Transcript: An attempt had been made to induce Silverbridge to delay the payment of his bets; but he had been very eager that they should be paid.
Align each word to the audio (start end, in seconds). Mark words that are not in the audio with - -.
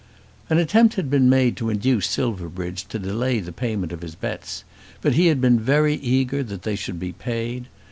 An 0.49 0.57
attempt 0.57 0.95
had 0.95 1.11
been 1.11 1.29
made 1.29 1.55
to 1.57 1.69
induce 1.69 2.07
Silverbridge 2.07 2.87
to 2.87 2.97
delay 2.97 3.39
the 3.39 3.51
payment 3.51 3.91
of 3.91 4.01
his 4.01 4.15
bets; 4.15 4.63
but 4.99 5.13
he 5.13 5.27
had 5.27 5.39
been 5.39 5.59
very 5.59 5.93
eager 5.93 6.41
that 6.41 6.63
they 6.63 6.75
should 6.75 6.99
be 6.99 7.11
paid. 7.11 7.67